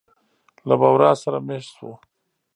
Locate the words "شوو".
1.75-1.93